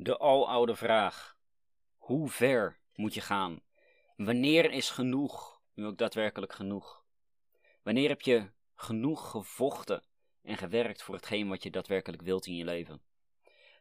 De 0.00 0.18
aloude 0.18 0.76
vraag: 0.76 1.36
hoe 1.96 2.28
ver 2.28 2.78
moet 2.94 3.14
je 3.14 3.20
gaan? 3.20 3.60
Wanneer 4.16 4.70
is 4.70 4.90
genoeg 4.90 5.60
nu 5.74 5.86
ook 5.86 5.98
daadwerkelijk 5.98 6.52
genoeg? 6.52 7.04
Wanneer 7.82 8.08
heb 8.08 8.20
je 8.20 8.50
genoeg 8.74 9.30
gevochten 9.30 10.02
en 10.42 10.56
gewerkt 10.56 11.02
voor 11.02 11.14
hetgeen 11.14 11.48
wat 11.48 11.62
je 11.62 11.70
daadwerkelijk 11.70 12.22
wilt 12.22 12.46
in 12.46 12.56
je 12.56 12.64
leven? 12.64 13.02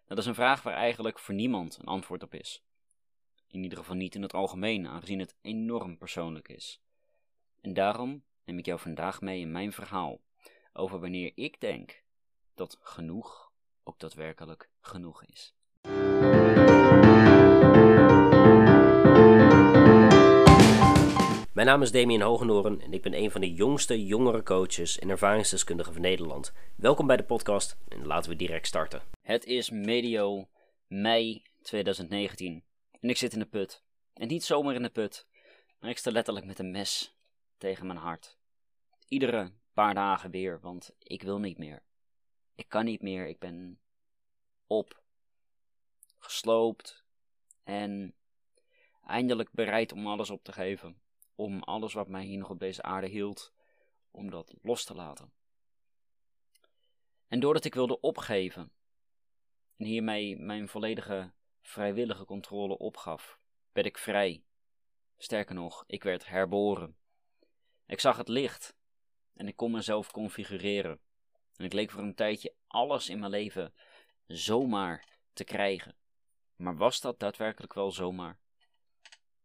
Dat 0.05 0.17
is 0.17 0.25
een 0.25 0.35
vraag 0.35 0.61
waar 0.61 0.73
eigenlijk 0.73 1.19
voor 1.19 1.33
niemand 1.33 1.77
een 1.77 1.85
antwoord 1.85 2.24
op 2.24 2.34
is. 2.34 2.63
In 3.47 3.63
ieder 3.63 3.78
geval 3.78 3.96
niet 3.96 4.15
in 4.15 4.22
het 4.22 4.34
algemeen, 4.34 4.88
aangezien 4.88 5.20
het 5.20 5.36
enorm 5.42 5.97
persoonlijk 5.97 6.47
is. 6.47 6.81
En 7.62 7.74
daarom 7.74 8.24
neem 8.44 8.58
ik 8.58 8.65
jou 8.65 8.79
vandaag 8.79 9.22
mee 9.22 9.40
in 9.40 9.52
mijn 9.52 9.74
verhaal 9.74 10.22
over 10.74 10.99
wanneer 10.99 11.31
ik 11.36 11.60
denk 11.60 12.04
dat 12.56 12.78
genoeg 12.81 13.52
ook 13.84 13.99
daadwerkelijk 13.99 14.70
genoeg 14.79 15.24
is. 15.24 15.56
Mijn 21.57 21.70
naam 21.70 21.81
is 21.81 21.91
Damien 21.91 22.21
Hogenoren 22.21 22.81
en 22.81 22.93
ik 22.93 23.02
ben 23.02 23.13
een 23.13 23.31
van 23.31 23.41
de 23.41 23.53
jongste 23.53 24.05
jongere 24.05 24.43
coaches 24.43 24.99
en 24.99 25.09
ervaringsdeskundigen 25.09 25.93
van 25.93 26.02
Nederland. 26.02 26.53
Welkom 26.75 27.07
bij 27.07 27.17
de 27.17 27.23
podcast 27.23 27.77
en 27.88 28.05
laten 28.05 28.30
we 28.30 28.35
direct 28.35 28.67
starten. 28.67 29.02
Het 29.21 29.45
is 29.45 29.70
medio 29.70 30.47
mei 30.88 31.43
2019 31.61 32.63
en 32.99 33.09
ik 33.09 33.17
zit 33.17 33.33
in 33.33 33.39
de 33.39 33.45
put. 33.45 33.83
En 34.13 34.27
niet 34.27 34.43
zomaar 34.43 34.75
in 34.75 34.81
de 34.81 34.89
put, 34.89 35.27
maar 35.80 35.89
ik 35.89 35.97
sta 35.97 36.11
letterlijk 36.11 36.45
met 36.45 36.59
een 36.59 36.71
mes 36.71 37.17
tegen 37.58 37.88
mijn 37.88 37.99
hart. 37.99 38.38
Iedere 39.08 39.52
paar 39.73 39.94
dagen 39.94 40.31
weer, 40.31 40.59
want 40.61 40.95
ik 40.99 41.21
wil 41.21 41.39
niet 41.39 41.58
meer. 41.58 41.83
Ik 42.55 42.66
kan 42.67 42.85
niet 42.85 43.02
meer, 43.02 43.27
ik 43.27 43.39
ben 43.39 43.80
op, 44.67 45.02
gesloopt 46.17 47.03
en 47.63 48.13
eindelijk 49.05 49.52
bereid 49.52 49.91
om 49.91 50.08
alles 50.08 50.30
op 50.30 50.44
te 50.44 50.53
geven. 50.53 51.05
Om 51.39 51.63
alles 51.63 51.93
wat 51.93 52.07
mij 52.07 52.23
hier 52.23 52.38
nog 52.38 52.49
op 52.49 52.59
deze 52.59 52.81
aarde 52.81 53.07
hield, 53.07 53.53
om 54.11 54.30
dat 54.30 54.53
los 54.61 54.83
te 54.83 54.93
laten. 54.93 55.31
En 57.27 57.39
doordat 57.39 57.66
ik 57.66 57.73
wilde 57.73 57.99
opgeven 57.99 58.71
en 59.77 59.85
hiermee 59.85 60.38
mijn 60.38 60.67
volledige 60.67 61.31
vrijwillige 61.61 62.25
controle 62.25 62.77
opgaf, 62.77 63.39
werd 63.71 63.88
ik 63.88 63.97
vrij. 63.97 64.44
Sterker 65.17 65.55
nog, 65.55 65.83
ik 65.88 66.03
werd 66.03 66.27
herboren. 66.27 66.97
Ik 67.85 67.99
zag 67.99 68.17
het 68.17 68.27
licht 68.27 68.75
en 69.33 69.47
ik 69.47 69.55
kon 69.55 69.72
mezelf 69.72 70.11
configureren. 70.11 70.99
En 71.55 71.66
ik 71.66 71.73
leek 71.73 71.91
voor 71.91 72.01
een 72.01 72.16
tijdje 72.16 72.53
alles 72.67 73.09
in 73.09 73.19
mijn 73.19 73.31
leven 73.31 73.73
zomaar 74.27 75.07
te 75.33 75.44
krijgen. 75.44 75.95
Maar 76.55 76.77
was 76.77 77.01
dat 77.01 77.19
daadwerkelijk 77.19 77.73
wel 77.73 77.91
zomaar? 77.91 78.39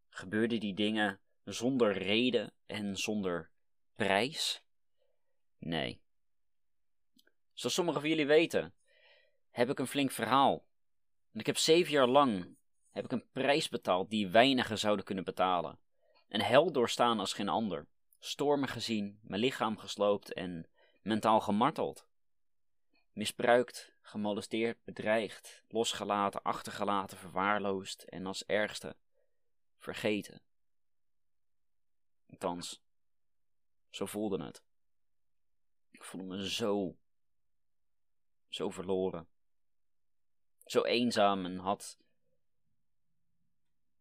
Gebeurden 0.09 0.61
die 0.61 0.75
dingen 0.75 1.21
zonder 1.45 1.93
reden 1.93 2.53
en 2.67 2.97
zonder 2.97 3.51
prijs? 3.95 4.63
Nee. 5.59 6.01
Zoals 7.53 7.75
sommigen 7.75 8.01
van 8.01 8.11
jullie 8.11 8.27
weten, 8.27 8.75
heb 9.51 9.71
ik 9.71 9.79
een 9.79 9.87
flink 9.87 10.11
verhaal. 10.11 10.67
En 11.33 11.41
ik 11.41 11.47
heb 11.47 11.57
zeven 11.57 11.93
jaar 11.93 12.07
lang 12.07 12.57
heb 12.91 13.05
ik 13.05 13.13
een 13.13 13.31
prijs 13.33 13.69
betaald 13.69 14.11
die 14.11 14.29
weinigen 14.29 14.79
zouden 14.79 15.05
kunnen 15.05 15.25
betalen. 15.25 15.79
Een 16.29 16.43
hel 16.43 16.73
doorstaan 16.73 17.19
als 17.19 17.33
geen 17.33 17.49
ander. 17.49 17.87
Stormen 18.19 18.69
gezien, 18.69 19.19
mijn 19.23 19.41
lichaam 19.41 19.79
gesloopt 19.79 20.33
en 20.33 20.67
mentaal 21.03 21.41
gemarteld. 21.41 22.07
Misbruikt, 23.13 23.95
gemolesteerd, 24.03 24.85
bedreigd, 24.85 25.63
losgelaten, 25.69 26.43
achtergelaten, 26.43 27.19
verwaarloosd 27.19 28.03
en 28.03 28.27
als 28.27 28.45
ergste 28.47 28.97
vergeten. 29.79 30.41
Althans, 32.33 32.83
zo 33.91 34.07
voelde 34.07 34.45
het. 34.45 34.63
Ik 35.91 36.05
voelde 36.05 36.27
me 36.27 36.51
zo, 36.51 36.97
zo 38.49 38.71
verloren. 38.71 39.29
Zo 40.65 40.83
eenzaam 40.83 41.45
en 41.45 41.59
had 41.59 41.99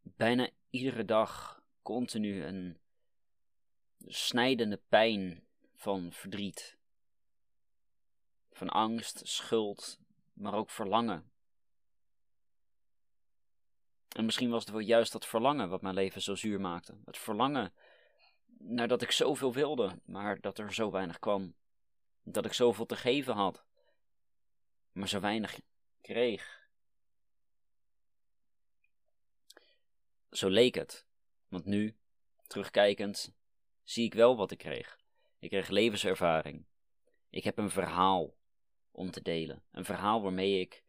bijna 0.01 0.49
iedere 0.69 1.05
dag 1.05 1.63
continu 1.81 2.43
een 2.43 2.79
snijdende 3.97 4.81
pijn 4.89 5.43
van 5.75 6.11
verdriet. 6.11 6.77
Van 8.51 8.69
angst, 8.69 9.27
schuld, 9.27 9.99
maar 10.33 10.53
ook 10.53 10.69
verlangen. 10.69 11.31
En 14.07 14.25
misschien 14.25 14.49
was 14.49 14.63
het 14.63 14.71
wel 14.71 14.81
juist 14.81 15.11
dat 15.11 15.25
verlangen 15.25 15.69
wat 15.69 15.81
mijn 15.81 15.95
leven 15.95 16.21
zo 16.21 16.35
zuur 16.35 16.61
maakte. 16.61 16.97
Het 17.05 17.17
verlangen 17.17 17.73
nadat 18.63 19.01
ik 19.01 19.11
zoveel 19.11 19.53
wilde, 19.53 19.99
maar 20.05 20.41
dat 20.41 20.57
er 20.57 20.73
zo 20.73 20.91
weinig 20.91 21.19
kwam. 21.19 21.55
Dat 22.23 22.45
ik 22.45 22.53
zoveel 22.53 22.85
te 22.85 22.95
geven 22.95 23.33
had, 23.33 23.63
maar 24.91 25.07
zo 25.07 25.19
weinig 25.19 25.59
kreeg. 26.01 26.69
Zo 30.29 30.49
leek 30.49 30.75
het, 30.75 31.05
want 31.47 31.65
nu, 31.65 31.95
terugkijkend, 32.47 33.33
zie 33.83 34.05
ik 34.05 34.13
wel 34.13 34.35
wat 34.35 34.51
ik 34.51 34.57
kreeg. 34.57 34.99
Ik 35.39 35.49
kreeg 35.49 35.69
levenservaring. 35.69 36.65
Ik 37.29 37.43
heb 37.43 37.57
een 37.57 37.69
verhaal 37.69 38.33
om 38.91 39.11
te 39.11 39.21
delen. 39.21 39.63
Een 39.71 39.85
verhaal 39.85 40.21
waarmee 40.21 40.59
ik 40.59 40.83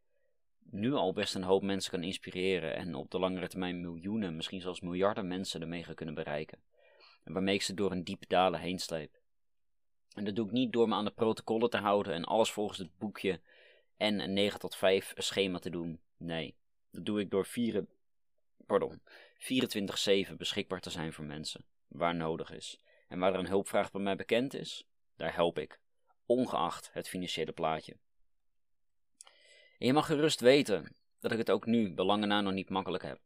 nu 0.58 0.92
al 0.92 1.12
best 1.12 1.34
een 1.34 1.42
hoop 1.42 1.62
mensen 1.62 1.90
kan 1.90 2.02
inspireren 2.02 2.74
en 2.74 2.94
op 2.94 3.10
de 3.10 3.18
langere 3.18 3.48
termijn 3.48 3.80
miljoenen, 3.80 4.36
misschien 4.36 4.60
zelfs 4.60 4.80
miljarden 4.80 5.26
mensen 5.26 5.60
ermee 5.60 5.84
gaan 5.84 5.94
kunnen 5.94 6.14
bereiken. 6.14 6.62
En 7.24 7.32
waarmee 7.32 7.54
ik 7.54 7.62
ze 7.62 7.74
door 7.74 7.90
een 7.92 8.04
diepe 8.04 8.26
dalen 8.28 8.60
heen 8.60 8.78
sleep. 8.78 9.20
En 10.14 10.24
dat 10.24 10.36
doe 10.36 10.46
ik 10.46 10.52
niet 10.52 10.72
door 10.72 10.88
me 10.88 10.94
aan 10.94 11.04
de 11.04 11.10
protocollen 11.10 11.70
te 11.70 11.76
houden 11.76 12.12
en 12.12 12.24
alles 12.24 12.50
volgens 12.50 12.78
het 12.78 12.98
boekje 12.98 13.40
en 13.96 14.20
een 14.20 14.32
9 14.32 14.60
tot 14.60 14.76
5 14.76 15.12
schema 15.16 15.58
te 15.58 15.70
doen. 15.70 16.00
Nee, 16.16 16.54
dat 16.90 17.04
doe 17.04 17.20
ik 17.20 17.30
door 17.30 17.46
4, 17.46 17.86
pardon, 18.66 19.00
24-7 19.38 20.36
beschikbaar 20.36 20.80
te 20.80 20.90
zijn 20.90 21.12
voor 21.12 21.24
mensen, 21.24 21.64
waar 21.88 22.14
nodig 22.14 22.52
is. 22.52 22.80
En 23.08 23.18
waar 23.18 23.32
er 23.32 23.38
een 23.38 23.46
hulpvraag 23.46 23.90
bij 23.90 24.00
mij 24.00 24.16
bekend 24.16 24.54
is, 24.54 24.86
daar 25.16 25.34
help 25.34 25.58
ik, 25.58 25.80
ongeacht 26.26 26.90
het 26.92 27.08
financiële 27.08 27.52
plaatje. 27.52 27.96
En 29.78 29.86
je 29.86 29.92
mag 29.92 30.06
gerust 30.06 30.40
weten 30.40 30.96
dat 31.20 31.32
ik 31.32 31.38
het 31.38 31.50
ook 31.50 31.66
nu, 31.66 31.94
belangen 31.94 32.28
na, 32.28 32.40
nog 32.40 32.52
niet 32.52 32.70
makkelijk 32.70 33.02
heb. 33.02 33.20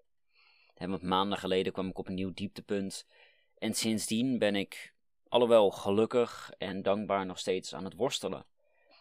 En 0.75 0.91
want 0.91 1.03
maanden 1.03 1.39
geleden 1.39 1.73
kwam 1.73 1.89
ik 1.89 1.99
op 1.99 2.07
een 2.07 2.15
nieuw 2.15 2.34
dieptepunt 2.34 3.07
en 3.59 3.75
sindsdien 3.75 4.39
ben 4.39 4.56
ik, 4.56 4.93
alhoewel 5.28 5.71
gelukkig 5.71 6.53
en 6.59 6.83
dankbaar, 6.83 7.27
nog 7.27 7.39
steeds 7.39 7.75
aan 7.75 7.84
het 7.84 7.94
worstelen. 7.94 8.47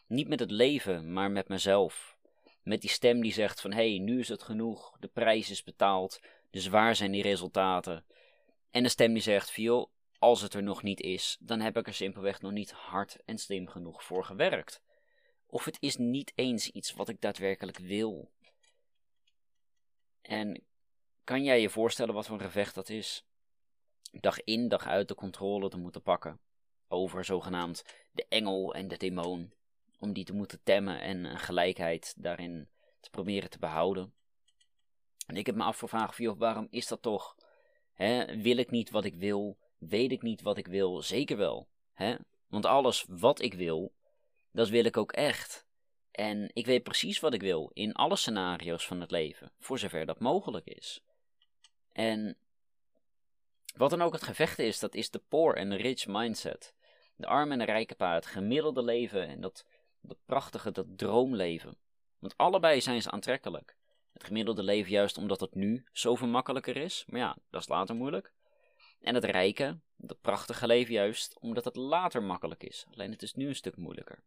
Niet 0.07 0.27
met 0.27 0.39
het 0.39 0.51
leven, 0.51 1.13
maar 1.13 1.31
met 1.31 1.47
mezelf. 1.47 2.17
Met 2.63 2.81
die 2.81 2.89
stem 2.89 3.21
die 3.21 3.33
zegt 3.33 3.61
van 3.61 3.71
hé, 3.71 3.89
hey, 3.89 3.99
nu 3.99 4.19
is 4.19 4.27
het 4.27 4.43
genoeg, 4.43 4.97
de 4.99 5.07
prijs 5.07 5.49
is 5.49 5.63
betaald, 5.63 6.19
dus 6.49 6.67
waar 6.67 6.95
zijn 6.95 7.11
die 7.11 7.21
resultaten? 7.21 8.05
En 8.71 8.83
de 8.83 8.89
stem 8.89 9.13
die 9.13 9.21
zegt 9.21 9.51
van 9.51 9.89
als 10.19 10.41
het 10.41 10.53
er 10.53 10.63
nog 10.63 10.83
niet 10.83 11.01
is, 11.01 11.37
dan 11.39 11.59
heb 11.59 11.77
ik 11.77 11.87
er 11.87 11.93
simpelweg 11.93 12.41
nog 12.41 12.51
niet 12.51 12.71
hard 12.71 13.17
en 13.25 13.37
slim 13.37 13.67
genoeg 13.67 14.03
voor 14.03 14.23
gewerkt. 14.23 14.81
Of 15.47 15.65
het 15.65 15.77
is 15.79 15.97
niet 15.97 16.31
eens 16.35 16.69
iets 16.69 16.93
wat 16.93 17.09
ik 17.09 17.21
daadwerkelijk 17.21 17.77
wil. 17.77 18.31
En 20.21 20.63
kan 21.23 21.43
jij 21.43 21.61
je 21.61 21.69
voorstellen 21.69 22.13
wat 22.13 22.25
voor 22.25 22.35
een 22.35 22.45
gevecht 22.45 22.75
dat 22.75 22.89
is? 22.89 23.25
Dag 24.11 24.43
in, 24.43 24.67
dag 24.67 24.87
uit 24.87 25.07
de 25.07 25.15
controle 25.15 25.69
te 25.69 25.77
moeten 25.77 26.01
pakken 26.01 26.39
over 26.87 27.25
zogenaamd 27.25 27.83
de 28.11 28.25
engel 28.29 28.73
en 28.73 28.87
de 28.87 28.97
demon. 28.97 29.53
Om 29.99 30.13
die 30.13 30.25
te 30.25 30.33
moeten 30.33 30.59
temmen 30.63 31.01
en 31.01 31.25
een 31.25 31.39
gelijkheid 31.39 32.13
daarin 32.17 32.69
te 32.99 33.09
proberen 33.09 33.49
te 33.49 33.59
behouden. 33.59 34.13
En 35.25 35.35
ik 35.35 35.45
heb 35.45 35.55
me 35.55 35.63
afgevraagd, 35.63 36.17
joh, 36.17 36.37
waarom 36.37 36.67
is 36.69 36.87
dat 36.87 37.01
toch? 37.01 37.35
wil 38.27 38.57
ik 38.57 38.71
niet 38.71 38.89
wat 38.89 39.05
ik 39.05 39.15
wil? 39.15 39.57
Weet 39.77 40.11
ik 40.11 40.21
niet 40.21 40.41
wat 40.41 40.57
ik 40.57 40.67
wil? 40.67 41.01
Zeker 41.01 41.37
wel. 41.37 41.67
Want 42.47 42.65
alles 42.65 43.05
wat 43.07 43.41
ik 43.41 43.53
wil, 43.53 43.93
dat 44.51 44.69
wil 44.69 44.85
ik 44.85 44.97
ook 44.97 45.11
echt. 45.11 45.65
En 46.11 46.49
ik 46.53 46.65
weet 46.65 46.83
precies 46.83 47.19
wat 47.19 47.33
ik 47.33 47.41
wil 47.41 47.71
in 47.73 47.93
alle 47.93 48.15
scenario's 48.15 48.87
van 48.87 49.01
het 49.01 49.11
leven, 49.11 49.51
voor 49.59 49.79
zover 49.79 50.05
dat 50.05 50.19
mogelijk 50.19 50.65
is. 50.65 51.03
En 51.91 52.37
wat 53.77 53.89
dan 53.89 54.01
ook 54.01 54.13
het 54.13 54.23
gevecht 54.23 54.59
is, 54.59 54.79
dat 54.79 54.95
is 54.95 55.09
de 55.09 55.21
poor 55.27 55.55
en 55.55 55.77
rich 55.77 56.07
mindset. 56.07 56.73
De 57.15 57.27
arme 57.27 57.51
en 57.51 57.59
de 57.59 57.65
rijke 57.65 57.95
paard, 57.95 58.23
het 58.23 58.33
gemiddelde 58.33 58.83
leven 58.83 59.27
en 59.27 59.41
dat, 59.41 59.65
dat 60.01 60.17
prachtige, 60.25 60.71
dat 60.71 60.85
droomleven. 60.97 61.77
Want 62.19 62.37
allebei 62.37 62.81
zijn 62.81 63.01
ze 63.01 63.11
aantrekkelijk. 63.11 63.75
Het 64.13 64.23
gemiddelde 64.23 64.63
leven 64.63 64.91
juist 64.91 65.17
omdat 65.17 65.39
het 65.39 65.55
nu 65.55 65.85
zoveel 65.91 66.27
makkelijker 66.27 66.77
is, 66.77 67.03
maar 67.07 67.19
ja, 67.19 67.37
dat 67.49 67.61
is 67.61 67.67
later 67.67 67.95
moeilijk. 67.95 68.33
En 69.01 69.15
het 69.15 69.23
rijke, 69.23 69.79
dat 69.95 70.21
prachtige 70.21 70.67
leven 70.67 70.93
juist 70.93 71.39
omdat 71.39 71.65
het 71.65 71.75
later 71.75 72.23
makkelijk 72.23 72.63
is, 72.63 72.85
alleen 72.91 73.11
het 73.11 73.21
is 73.21 73.33
nu 73.33 73.47
een 73.47 73.55
stuk 73.55 73.77
moeilijker. 73.77 74.23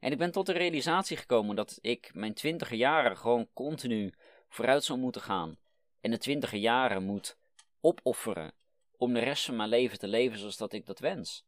En 0.00 0.12
ik 0.12 0.18
ben 0.18 0.30
tot 0.30 0.46
de 0.46 0.52
realisatie 0.52 1.16
gekomen 1.16 1.56
dat 1.56 1.78
ik 1.80 2.10
mijn 2.14 2.34
twintiger 2.34 2.76
jaren 2.76 3.16
gewoon 3.16 3.48
continu 3.52 4.14
vooruit 4.48 4.84
zou 4.84 4.98
moeten 4.98 5.20
gaan. 5.20 5.58
En 6.00 6.10
de 6.10 6.18
twintiger 6.18 6.58
jaren 6.58 7.02
moet 7.02 7.38
opofferen 7.80 8.52
om 8.96 9.12
de 9.12 9.20
rest 9.20 9.44
van 9.44 9.56
mijn 9.56 9.68
leven 9.68 9.98
te 9.98 10.08
leven 10.08 10.38
zoals 10.38 10.56
dat 10.56 10.72
ik 10.72 10.86
dat 10.86 10.98
wens. 10.98 11.44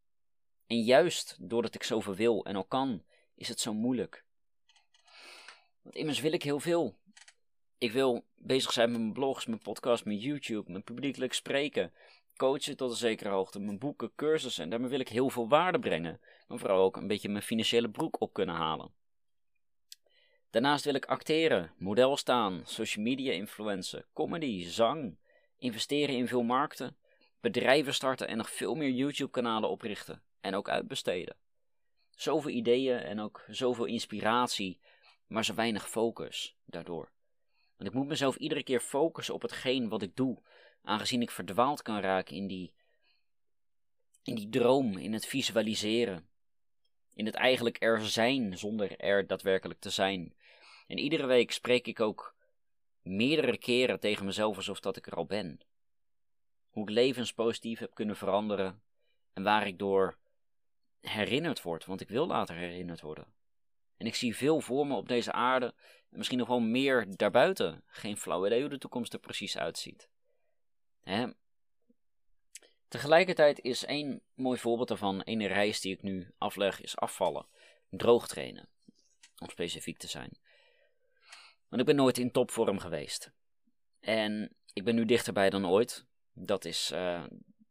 En 0.66 0.82
juist 0.82 1.36
doordat 1.40 1.74
ik 1.74 1.82
zoveel 1.82 2.14
wil 2.14 2.44
en 2.44 2.56
al 2.56 2.64
kan, 2.64 3.02
is 3.34 3.48
het 3.48 3.60
zo 3.60 3.74
moeilijk. 3.74 4.24
Want 5.82 5.94
immers 5.94 6.20
wil 6.20 6.32
ik 6.32 6.42
heel 6.42 6.60
veel. 6.60 6.96
Ik 7.78 7.92
wil 7.92 8.24
bezig 8.34 8.72
zijn 8.72 8.90
met 8.90 9.00
mijn 9.00 9.12
blogs, 9.12 9.46
mijn 9.46 9.62
podcast, 9.62 10.04
mijn 10.04 10.18
YouTube, 10.18 10.70
mijn 10.70 10.84
publiekelijk 10.84 11.32
spreken, 11.32 11.92
coachen 12.36 12.76
tot 12.76 12.90
een 12.90 12.96
zekere 12.96 13.28
hoogte, 13.28 13.60
mijn 13.60 13.78
boeken, 13.78 14.12
cursussen. 14.14 14.64
En 14.64 14.70
daarmee 14.70 14.88
wil 14.88 15.00
ik 15.00 15.08
heel 15.08 15.30
veel 15.30 15.48
waarde 15.48 15.78
brengen. 15.78 16.20
Maar 16.48 16.58
vooral 16.58 16.84
ook 16.84 16.96
een 16.96 17.06
beetje 17.06 17.28
mijn 17.28 17.42
financiële 17.42 17.90
broek 17.90 18.20
op 18.20 18.32
kunnen 18.32 18.54
halen. 18.54 18.90
Daarnaast 20.50 20.84
wil 20.84 20.94
ik 20.94 21.04
acteren, 21.04 21.72
model 21.78 22.16
staan, 22.16 22.62
social 22.64 23.04
media 23.04 23.32
influencen, 23.32 24.04
comedy, 24.12 24.68
zang, 24.68 25.16
investeren 25.62 26.14
in 26.16 26.28
veel 26.28 26.42
markten, 26.42 26.96
bedrijven 27.40 27.94
starten 27.94 28.28
en 28.28 28.36
nog 28.36 28.50
veel 28.50 28.74
meer 28.74 28.90
YouTube-kanalen 28.90 29.68
oprichten 29.68 30.22
en 30.40 30.54
ook 30.54 30.68
uitbesteden. 30.68 31.36
Zoveel 32.10 32.50
ideeën 32.50 32.98
en 32.98 33.20
ook 33.20 33.44
zoveel 33.48 33.84
inspiratie, 33.84 34.80
maar 35.26 35.44
zo 35.44 35.54
weinig 35.54 35.88
focus 35.88 36.56
daardoor. 36.64 37.10
Want 37.76 37.90
ik 37.90 37.96
moet 37.96 38.06
mezelf 38.06 38.36
iedere 38.36 38.62
keer 38.62 38.80
focussen 38.80 39.34
op 39.34 39.42
hetgeen 39.42 39.88
wat 39.88 40.02
ik 40.02 40.16
doe, 40.16 40.42
aangezien 40.82 41.22
ik 41.22 41.30
verdwaald 41.30 41.82
kan 41.82 42.00
raken 42.00 42.36
in 42.36 42.46
die, 42.46 42.72
in 44.22 44.34
die 44.34 44.48
droom, 44.48 44.98
in 44.98 45.12
het 45.12 45.26
visualiseren, 45.26 46.28
in 47.14 47.26
het 47.26 47.34
eigenlijk 47.34 47.82
er 47.82 48.06
zijn 48.06 48.58
zonder 48.58 48.98
er 48.98 49.26
daadwerkelijk 49.26 49.80
te 49.80 49.90
zijn. 49.90 50.34
En 50.86 50.98
iedere 50.98 51.26
week 51.26 51.52
spreek 51.52 51.86
ik 51.86 52.00
ook 52.00 52.34
meerdere 53.02 53.58
keren 53.58 54.00
tegen 54.00 54.24
mezelf 54.24 54.56
alsof 54.56 54.80
dat 54.80 54.96
ik 54.96 55.06
er 55.06 55.14
al 55.14 55.26
ben. 55.26 55.60
Hoe 56.70 56.82
ik 56.82 56.90
levenspositief 56.90 57.78
heb 57.78 57.94
kunnen 57.94 58.16
veranderen 58.16 58.82
en 59.32 59.42
waar 59.42 59.66
ik 59.66 59.78
door 59.78 60.18
herinnerd 61.00 61.62
word, 61.62 61.84
want 61.84 62.00
ik 62.00 62.08
wil 62.08 62.26
later 62.26 62.56
herinnerd 62.56 63.00
worden. 63.00 63.26
En 63.96 64.06
ik 64.06 64.14
zie 64.14 64.36
veel 64.36 64.60
voor 64.60 64.86
me 64.86 64.94
op 64.94 65.08
deze 65.08 65.32
aarde 65.32 65.74
en 66.10 66.18
misschien 66.18 66.38
nog 66.38 66.48
wel 66.48 66.60
meer 66.60 67.16
daarbuiten. 67.16 67.82
Geen 67.86 68.16
flauw 68.16 68.46
idee 68.46 68.60
hoe 68.60 68.70
de 68.70 68.78
toekomst 68.78 69.12
er 69.12 69.18
precies 69.18 69.58
uitziet. 69.58 70.08
Hè? 71.02 71.26
Tegelijkertijd 72.88 73.60
is 73.60 73.84
één 73.84 74.22
mooi 74.34 74.58
voorbeeld 74.58 74.88
daarvan, 74.88 75.20
een 75.24 75.46
reis 75.46 75.80
die 75.80 75.92
ik 75.92 76.02
nu 76.02 76.30
afleg, 76.38 76.80
is 76.80 76.96
afvallen. 76.96 77.46
Droog 77.90 78.28
trainen, 78.28 78.68
om 79.38 79.48
specifiek 79.48 79.98
te 79.98 80.08
zijn. 80.08 80.30
Want 81.72 81.84
ik 81.84 81.90
ben 81.90 82.04
nooit 82.04 82.18
in 82.18 82.30
topvorm 82.30 82.78
geweest. 82.78 83.32
En 84.00 84.56
ik 84.72 84.84
ben 84.84 84.94
nu 84.94 85.04
dichterbij 85.04 85.50
dan 85.50 85.66
ooit. 85.66 86.06
Dat 86.32 86.64
is, 86.64 86.90
uh, 86.94 87.24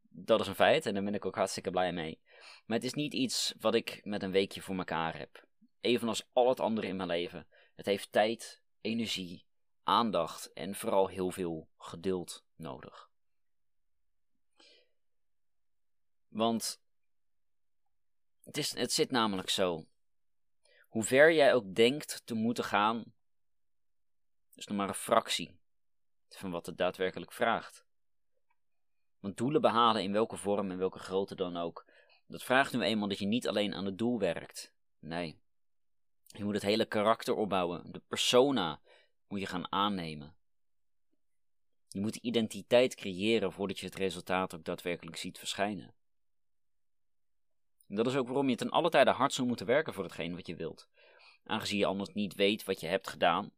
dat 0.09 0.39
is 0.39 0.47
een 0.47 0.55
feit 0.55 0.85
en 0.85 0.93
daar 0.93 1.03
ben 1.03 1.13
ik 1.13 1.25
ook 1.25 1.35
hartstikke 1.35 1.71
blij 1.71 1.93
mee. 1.93 2.21
Maar 2.65 2.77
het 2.77 2.85
is 2.85 2.93
niet 2.93 3.13
iets 3.13 3.53
wat 3.59 3.75
ik 3.75 3.99
met 4.03 4.23
een 4.23 4.31
weekje 4.31 4.61
voor 4.61 4.77
elkaar 4.77 5.17
heb. 5.17 5.45
Evenals 5.81 6.29
al 6.33 6.49
het 6.49 6.59
andere 6.59 6.87
in 6.87 6.95
mijn 6.95 7.07
leven. 7.07 7.47
Het 7.75 7.85
heeft 7.85 8.11
tijd, 8.11 8.61
energie, 8.81 9.45
aandacht 9.83 10.53
en 10.53 10.75
vooral 10.75 11.07
heel 11.07 11.31
veel 11.31 11.69
geduld 11.77 12.45
nodig. 12.55 13.09
Want 16.27 16.81
het, 18.43 18.57
is, 18.57 18.75
het 18.75 18.91
zit 18.91 19.11
namelijk 19.11 19.49
zo. 19.49 19.85
Hoe 20.81 21.03
ver 21.03 21.33
jij 21.33 21.53
ook 21.53 21.75
denkt 21.75 22.21
te 22.25 22.33
moeten 22.33 22.63
gaan, 22.63 23.13
is 24.61 24.67
nog 24.67 24.77
maar 24.77 24.87
een 24.87 24.93
fractie 24.93 25.59
van 26.29 26.51
wat 26.51 26.65
het 26.65 26.77
daadwerkelijk 26.77 27.31
vraagt. 27.31 27.85
Want 29.19 29.37
doelen 29.37 29.61
behalen 29.61 30.03
in 30.03 30.11
welke 30.11 30.37
vorm 30.37 30.71
en 30.71 30.77
welke 30.77 30.99
grootte 30.99 31.35
dan 31.35 31.57
ook, 31.57 31.85
dat 32.27 32.43
vraagt 32.43 32.73
nu 32.73 32.81
eenmaal 32.81 33.07
dat 33.07 33.19
je 33.19 33.25
niet 33.25 33.47
alleen 33.47 33.73
aan 33.73 33.85
het 33.85 33.97
doel 33.97 34.19
werkt. 34.19 34.73
Nee. 34.99 35.39
Je 36.25 36.43
moet 36.43 36.53
het 36.53 36.63
hele 36.63 36.85
karakter 36.85 37.35
opbouwen. 37.35 37.91
De 37.91 38.01
persona 38.07 38.81
moet 39.27 39.39
je 39.39 39.45
gaan 39.45 39.71
aannemen. 39.71 40.35
Je 41.87 42.01
moet 42.01 42.15
identiteit 42.15 42.95
creëren 42.95 43.51
voordat 43.51 43.79
je 43.79 43.85
het 43.85 43.95
resultaat 43.95 44.55
ook 44.55 44.63
daadwerkelijk 44.63 45.17
ziet 45.17 45.37
verschijnen. 45.37 45.93
En 47.87 47.95
dat 47.95 48.07
is 48.07 48.15
ook 48.15 48.27
waarom 48.27 48.49
je 48.49 48.55
ten 48.55 48.69
alle 48.69 48.89
tijde 48.89 49.11
hard 49.11 49.33
zou 49.33 49.47
moeten 49.47 49.65
werken 49.65 49.93
voor 49.93 50.03
hetgeen 50.03 50.35
wat 50.35 50.47
je 50.47 50.55
wilt. 50.55 50.89
Aangezien 51.43 51.79
je 51.79 51.85
anders 51.85 52.13
niet 52.13 52.33
weet 52.35 52.63
wat 52.63 52.79
je 52.79 52.87
hebt 52.87 53.09
gedaan 53.09 53.53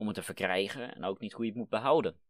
om 0.00 0.06
het 0.06 0.16
te 0.16 0.22
verkrijgen 0.22 0.94
en 0.94 1.04
ook 1.04 1.20
niet 1.20 1.32
hoe 1.32 1.44
je 1.44 1.50
het 1.50 1.58
moet 1.58 1.68
behouden. 1.68 2.20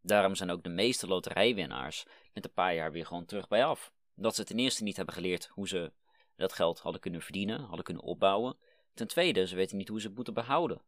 Daarom 0.00 0.34
zijn 0.34 0.50
ook 0.50 0.62
de 0.62 0.68
meeste 0.68 1.06
loterijwinnaars 1.06 2.06
met 2.32 2.44
een 2.44 2.52
paar 2.52 2.74
jaar 2.74 2.92
weer 2.92 3.06
gewoon 3.06 3.24
terug 3.24 3.48
bij 3.48 3.64
af. 3.64 3.92
Dat 4.14 4.34
ze 4.34 4.44
ten 4.44 4.58
eerste 4.58 4.82
niet 4.82 4.96
hebben 4.96 5.14
geleerd 5.14 5.46
hoe 5.46 5.68
ze 5.68 5.92
dat 6.36 6.52
geld 6.52 6.78
hadden 6.78 7.00
kunnen 7.00 7.22
verdienen, 7.22 7.60
hadden 7.60 7.84
kunnen 7.84 8.02
opbouwen. 8.02 8.58
Ten 8.94 9.08
tweede, 9.08 9.46
ze 9.46 9.56
weten 9.56 9.76
niet 9.76 9.88
hoe 9.88 10.00
ze 10.00 10.06
het 10.06 10.14
moeten 10.14 10.34
behouden. 10.34 10.82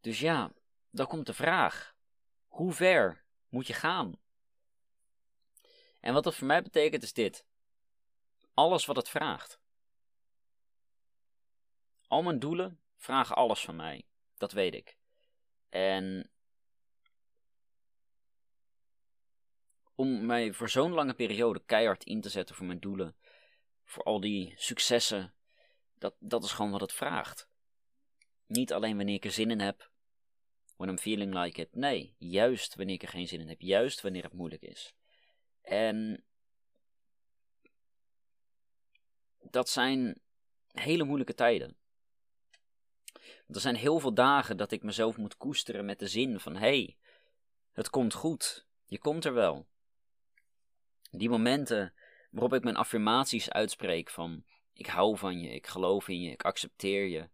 Dus 0.00 0.20
ja, 0.20 0.52
dan 0.90 1.06
komt 1.06 1.26
de 1.26 1.34
vraag: 1.34 1.96
hoe 2.46 2.72
ver 2.72 3.24
moet 3.48 3.66
je 3.66 3.72
gaan? 3.72 4.18
En 6.00 6.12
wat 6.14 6.24
dat 6.24 6.34
voor 6.34 6.46
mij 6.46 6.62
betekent 6.62 7.02
is 7.02 7.12
dit: 7.12 7.44
alles 8.54 8.86
wat 8.86 8.96
het 8.96 9.08
vraagt. 9.08 9.60
Al 12.06 12.22
mijn 12.22 12.38
doelen 12.38 12.80
vragen 12.98 13.36
alles 13.36 13.60
van 13.60 13.76
mij, 13.76 14.06
dat 14.36 14.52
weet 14.52 14.74
ik. 14.74 14.96
En 15.68 16.30
om 19.94 20.26
mij 20.26 20.52
voor 20.52 20.68
zo'n 20.68 20.92
lange 20.92 21.14
periode 21.14 21.62
keihard 21.64 22.04
in 22.04 22.20
te 22.20 22.28
zetten 22.28 22.54
voor 22.54 22.66
mijn 22.66 22.80
doelen, 22.80 23.16
voor 23.84 24.02
al 24.02 24.20
die 24.20 24.52
successen, 24.56 25.34
dat, 25.94 26.14
dat 26.18 26.44
is 26.44 26.52
gewoon 26.52 26.70
wat 26.70 26.80
het 26.80 26.92
vraagt. 26.92 27.48
Niet 28.46 28.72
alleen 28.72 28.96
wanneer 28.96 29.14
ik 29.14 29.24
er 29.24 29.30
zin 29.30 29.50
in 29.50 29.60
heb, 29.60 29.90
when 30.76 30.90
I'm 30.90 30.98
feeling 30.98 31.34
like 31.34 31.60
it. 31.60 31.74
Nee, 31.74 32.14
juist 32.18 32.74
wanneer 32.74 32.94
ik 32.94 33.02
er 33.02 33.08
geen 33.08 33.28
zin 33.28 33.40
in 33.40 33.48
heb, 33.48 33.60
juist 33.60 34.00
wanneer 34.00 34.22
het 34.22 34.32
moeilijk 34.32 34.62
is. 34.62 34.94
En 35.62 36.24
dat 39.40 39.68
zijn 39.68 40.20
hele 40.72 41.04
moeilijke 41.04 41.34
tijden. 41.34 41.77
Er 43.48 43.60
zijn 43.60 43.76
heel 43.76 43.98
veel 43.98 44.14
dagen 44.14 44.56
dat 44.56 44.72
ik 44.72 44.82
mezelf 44.82 45.16
moet 45.16 45.36
koesteren 45.36 45.84
met 45.84 45.98
de 45.98 46.08
zin 46.08 46.40
van: 46.40 46.54
hé, 46.54 46.58
hey, 46.60 46.96
het 47.72 47.90
komt 47.90 48.14
goed, 48.14 48.66
je 48.86 48.98
komt 48.98 49.24
er 49.24 49.34
wel. 49.34 49.66
Die 51.10 51.28
momenten 51.28 51.94
waarop 52.30 52.54
ik 52.54 52.62
mijn 52.62 52.76
affirmaties 52.76 53.50
uitspreek 53.50 54.10
van 54.10 54.44
ik 54.72 54.86
hou 54.86 55.18
van 55.18 55.40
je, 55.40 55.48
ik 55.48 55.66
geloof 55.66 56.08
in 56.08 56.20
je, 56.20 56.30
ik 56.30 56.44
accepteer 56.44 57.06
je, 57.06 57.28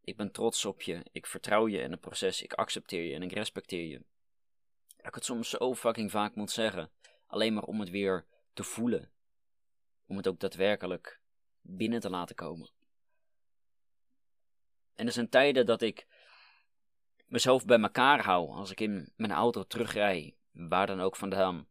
ik 0.00 0.16
ben 0.16 0.32
trots 0.32 0.64
op 0.64 0.82
je, 0.82 1.02
ik 1.12 1.26
vertrouw 1.26 1.68
je 1.68 1.78
in 1.78 1.90
het 1.90 2.00
proces, 2.00 2.42
ik 2.42 2.52
accepteer 2.52 3.04
je 3.04 3.14
en 3.14 3.22
ik 3.22 3.32
respecteer 3.32 3.86
je. 3.86 4.02
Dat 4.96 5.06
ik 5.06 5.14
het 5.14 5.24
soms 5.24 5.48
zo 5.48 5.74
fucking 5.74 6.10
vaak 6.10 6.34
moet 6.34 6.50
zeggen, 6.50 6.90
alleen 7.26 7.54
maar 7.54 7.62
om 7.62 7.80
het 7.80 7.90
weer 7.90 8.26
te 8.52 8.64
voelen. 8.64 9.10
Om 10.06 10.16
het 10.16 10.28
ook 10.28 10.40
daadwerkelijk 10.40 11.20
binnen 11.60 12.00
te 12.00 12.10
laten 12.10 12.34
komen. 12.34 12.70
En 14.96 15.06
er 15.06 15.12
zijn 15.12 15.28
tijden 15.28 15.66
dat 15.66 15.82
ik 15.82 16.06
mezelf 17.26 17.64
bij 17.64 17.80
elkaar 17.80 18.24
hou 18.24 18.50
als 18.50 18.70
ik 18.70 18.80
in 18.80 19.12
mijn 19.16 19.32
auto 19.32 19.62
terugrij, 19.62 20.36
waar 20.50 20.86
dan 20.86 21.00
ook 21.00 21.16
vandaan. 21.16 21.66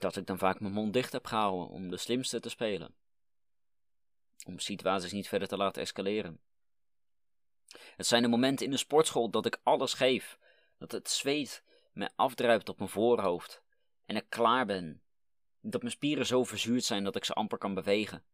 dat 0.00 0.16
ik 0.16 0.26
dan 0.26 0.38
vaak 0.38 0.60
mijn 0.60 0.72
mond 0.72 0.92
dicht 0.92 1.12
heb 1.12 1.26
gehouden 1.26 1.68
om 1.68 1.90
de 1.90 1.96
slimste 1.96 2.40
te 2.40 2.48
spelen. 2.48 2.94
Om 4.46 4.58
situaties 4.58 5.12
niet 5.12 5.28
verder 5.28 5.48
te 5.48 5.56
laten 5.56 5.82
escaleren. 5.82 6.40
Het 7.96 8.06
zijn 8.06 8.22
de 8.22 8.28
momenten 8.28 8.64
in 8.66 8.72
de 8.72 8.78
sportschool 8.78 9.30
dat 9.30 9.46
ik 9.46 9.60
alles 9.62 9.94
geef, 9.94 10.38
dat 10.78 10.92
het 10.92 11.10
zweet 11.10 11.64
me 11.92 12.10
afdruipt 12.16 12.68
op 12.68 12.78
mijn 12.78 12.90
voorhoofd 12.90 13.62
en 14.06 14.16
ik 14.16 14.26
klaar 14.28 14.66
ben. 14.66 15.02
Dat 15.60 15.80
mijn 15.80 15.94
spieren 15.94 16.26
zo 16.26 16.44
verzuurd 16.44 16.84
zijn 16.84 17.04
dat 17.04 17.16
ik 17.16 17.24
ze 17.24 17.32
amper 17.32 17.58
kan 17.58 17.74
bewegen. 17.74 18.24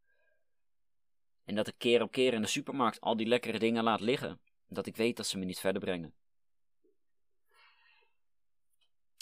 En 1.46 1.54
dat 1.54 1.66
ik 1.66 1.74
keer 1.78 2.02
op 2.02 2.10
keer 2.10 2.32
in 2.32 2.40
de 2.40 2.46
supermarkt 2.46 3.00
al 3.00 3.16
die 3.16 3.26
lekkere 3.26 3.58
dingen 3.58 3.84
laat 3.84 4.00
liggen, 4.00 4.40
dat 4.68 4.86
ik 4.86 4.96
weet 4.96 5.16
dat 5.16 5.26
ze 5.26 5.38
me 5.38 5.44
niet 5.44 5.60
verder 5.60 5.80
brengen. 5.80 6.14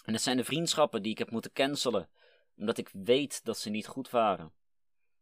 En 0.04 0.12
het 0.12 0.22
zijn 0.22 0.36
de 0.36 0.44
vriendschappen 0.44 1.02
die 1.02 1.12
ik 1.12 1.18
heb 1.18 1.30
moeten 1.30 1.52
cancelen 1.52 2.08
omdat 2.56 2.78
ik 2.78 2.88
weet 2.88 3.44
dat 3.44 3.58
ze 3.58 3.70
niet 3.70 3.86
goed 3.86 4.10
waren. 4.10 4.52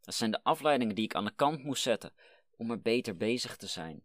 Dat 0.01 0.15
zijn 0.15 0.31
de 0.31 0.45
afleidingen 0.45 0.95
die 0.95 1.05
ik 1.05 1.15
aan 1.15 1.25
de 1.25 1.35
kant 1.35 1.65
moest 1.65 1.83
zetten 1.83 2.13
om 2.57 2.71
er 2.71 2.81
beter 2.81 3.17
bezig 3.17 3.57
te 3.57 3.67
zijn. 3.67 4.03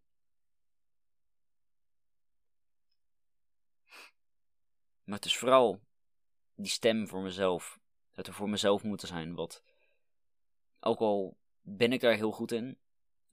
Maar 5.04 5.16
het 5.16 5.26
is 5.26 5.38
vooral 5.38 5.82
die 6.56 6.70
stem 6.70 7.08
voor 7.08 7.22
mezelf, 7.22 7.80
het 8.12 8.28
er 8.28 8.34
voor 8.34 8.50
mezelf 8.50 8.84
moeten 8.84 9.08
zijn, 9.08 9.36
wat 9.36 9.64
ook 10.80 11.00
al 11.00 11.38
ben 11.62 11.94
ik 11.94 12.02
daar 12.02 12.16
heel 12.16 12.32
goed 12.32 12.52
in, 12.52 12.78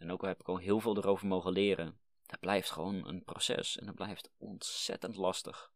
en 0.04 0.12
ook 0.12 0.22
al 0.22 0.28
heb 0.28 0.40
ik 0.40 0.48
al 0.48 0.56
heel 0.56 0.80
veel 0.80 0.96
erover 0.96 1.26
mogen 1.26 1.52
leren, 1.52 1.98
dat 2.26 2.40
blijft 2.40 2.70
gewoon 2.70 3.08
een 3.08 3.24
proces 3.24 3.78
en 3.78 3.86
dat 3.86 3.94
blijft 3.94 4.30
ontzettend 4.36 5.16
lastig. 5.16 5.72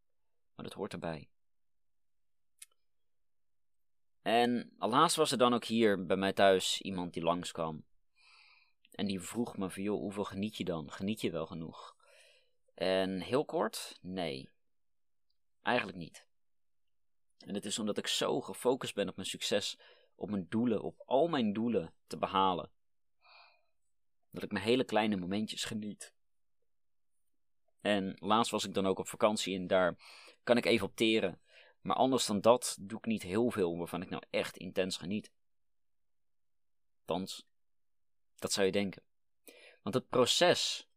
Maar 0.55 0.65
dat 0.65 0.75
hoort 0.75 0.93
erbij. 0.93 1.31
En 4.23 4.73
laatst 4.79 5.17
was 5.17 5.33
er 5.33 5.39
dan 5.39 5.55
ook 5.55 5.65
hier 5.65 6.07
bij 6.07 6.17
mij 6.17 6.33
thuis 6.33 6.81
iemand 6.81 7.13
die 7.13 7.23
langskwam. 7.23 7.85
En 8.91 9.07
die 9.07 9.21
vroeg 9.21 9.57
me 9.57 9.71
van, 9.71 9.83
joh, 9.83 10.01
hoeveel 10.01 10.25
geniet 10.25 10.57
je 10.57 10.65
dan? 10.65 10.91
Geniet 10.91 11.21
je 11.21 11.31
wel 11.31 11.47
genoeg? 11.47 11.97
En 12.75 13.21
heel 13.21 13.45
kort, 13.45 13.99
nee. 14.01 14.51
Eigenlijk 15.63 15.99
niet. 15.99 16.27
En 17.39 17.55
het 17.55 17.65
is 17.65 17.79
omdat 17.79 17.99
ik 17.99 18.07
zo 18.07 18.41
gefocust 18.41 18.95
ben 18.95 19.09
op 19.09 19.17
mijn 19.17 19.29
succes, 19.29 19.79
op 20.15 20.31
mijn 20.31 20.47
doelen, 20.49 20.83
op 20.83 21.03
al 21.07 21.29
mijn 21.29 21.53
doelen 21.53 21.95
te 22.07 22.19
behalen. 22.19 22.71
Dat 24.31 24.43
ik 24.43 24.53
mijn 24.53 24.65
hele 24.65 24.85
kleine 24.85 25.17
momentjes 25.17 25.65
geniet. 25.65 26.13
En 27.81 28.17
laatst 28.19 28.51
was 28.51 28.65
ik 28.65 28.75
dan 28.75 28.87
ook 28.87 28.99
op 28.99 29.09
vakantie 29.09 29.57
en 29.57 29.67
daar 29.67 29.97
kan 30.43 30.57
ik 30.57 30.65
even 30.65 30.87
opteren. 30.87 31.41
Maar 31.81 31.97
anders 31.97 32.27
dan 32.27 32.41
dat 32.41 32.77
doe 32.81 32.99
ik 32.99 33.07
niet 33.07 33.23
heel 33.23 33.51
veel 33.51 33.77
waarvan 33.77 34.03
ik 34.03 34.11
nou 34.11 34.23
echt 34.31 34.57
intens 34.57 34.97
geniet. 34.97 35.33
Althans, 37.05 37.47
dat 38.37 38.53
zou 38.53 38.67
je 38.67 38.73
denken. 38.73 39.03
Want 39.83 39.95
het 39.95 40.09
proces, 40.09 40.89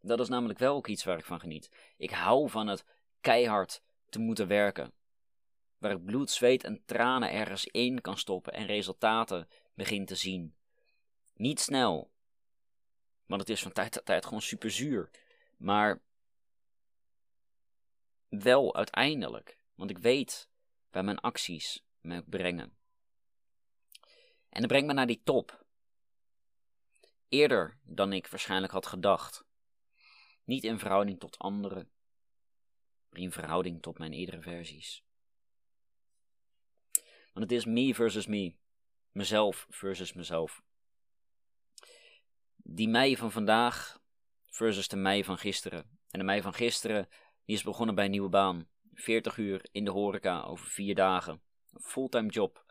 dat 0.00 0.20
is 0.20 0.28
namelijk 0.28 0.58
wel 0.58 0.74
ook 0.74 0.86
iets 0.86 1.04
waar 1.04 1.18
ik 1.18 1.24
van 1.24 1.40
geniet. 1.40 1.70
Ik 1.96 2.10
hou 2.10 2.50
van 2.50 2.66
het 2.66 2.84
keihard 3.20 3.82
te 4.08 4.18
moeten 4.18 4.46
werken. 4.46 4.92
Waar 5.78 5.90
ik 5.90 6.04
bloed, 6.04 6.30
zweet 6.30 6.64
en 6.64 6.82
tranen 6.84 7.32
ergens 7.32 7.66
in 7.66 8.00
kan 8.00 8.18
stoppen 8.18 8.52
en 8.52 8.66
resultaten 8.66 9.48
begin 9.74 10.06
te 10.06 10.14
zien. 10.14 10.54
Niet 11.34 11.60
snel, 11.60 12.09
want 13.30 13.42
het 13.42 13.50
is 13.50 13.62
van 13.62 13.72
tijd 13.72 13.92
tot 13.92 14.04
tijd 14.04 14.24
gewoon 14.24 14.42
super 14.42 14.70
zuur. 14.70 15.10
Maar 15.56 16.02
wel 18.28 18.74
uiteindelijk. 18.74 19.58
Want 19.74 19.90
ik 19.90 19.98
weet 19.98 20.48
waar 20.90 21.04
mijn 21.04 21.18
acties 21.18 21.84
me 22.00 22.22
brengen. 22.22 22.76
En 24.48 24.60
dat 24.60 24.66
brengt 24.66 24.86
me 24.86 24.92
naar 24.92 25.06
die 25.06 25.20
top. 25.24 25.64
Eerder 27.28 27.78
dan 27.82 28.12
ik 28.12 28.26
waarschijnlijk 28.26 28.72
had 28.72 28.86
gedacht. 28.86 29.44
Niet 30.44 30.64
in 30.64 30.78
verhouding 30.78 31.20
tot 31.20 31.38
anderen, 31.38 31.90
maar 33.10 33.20
in 33.20 33.32
verhouding 33.32 33.82
tot 33.82 33.98
mijn 33.98 34.12
eerdere 34.12 34.42
versies. 34.42 35.04
Want 37.32 37.50
het 37.50 37.52
is 37.52 37.64
me 37.64 37.94
versus 37.94 38.26
me. 38.26 38.54
Mezelf 39.12 39.66
versus 39.68 40.12
mezelf. 40.12 40.62
Die 42.62 42.88
mij 42.88 43.16
van 43.16 43.32
vandaag 43.32 44.00
versus 44.46 44.88
de 44.88 44.96
mij 44.96 45.24
van 45.24 45.38
gisteren. 45.38 45.98
En 46.10 46.18
de 46.18 46.24
mij 46.24 46.42
van 46.42 46.54
gisteren 46.54 47.08
die 47.44 47.56
is 47.56 47.62
begonnen 47.62 47.94
bij 47.94 48.04
een 48.04 48.10
nieuwe 48.10 48.28
baan. 48.28 48.68
40 48.94 49.36
uur 49.36 49.66
in 49.72 49.84
de 49.84 49.90
horeca 49.90 50.42
over 50.42 50.66
vier 50.66 50.94
dagen. 50.94 51.42
Een 51.72 51.82
fulltime 51.82 52.28
job. 52.28 52.64